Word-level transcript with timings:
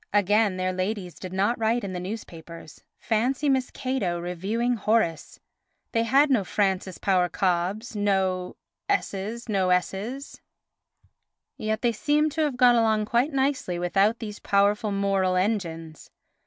Again, 0.13 0.57
their 0.57 0.73
ladies 0.73 1.13
did 1.13 1.31
not 1.31 1.59
write 1.59 1.83
in 1.83 1.93
the 1.93 1.99
newspapers. 1.99 2.83
Fancy 2.97 3.49
Miss 3.49 3.69
Cato 3.69 4.17
reviewing 4.17 4.73
Horace! 4.75 5.39
They 5.91 6.01
had 6.01 6.31
no 6.31 6.43
Frances 6.43 6.97
Power 6.97 7.29
Cobbes, 7.29 7.95
no... 7.95 8.55
s, 8.89 9.13
no... 9.47 9.69
s; 9.69 10.39
yet 11.55 11.83
they 11.83 11.91
seem 11.91 12.31
to 12.31 12.41
have 12.41 12.57
got 12.57 12.73
along 12.73 13.05
quite 13.05 13.31
nicely 13.31 13.77
without 13.77 14.17
these 14.17 14.39
powerful 14.39 14.91
moral 14.91 15.35
engines. 15.35 16.09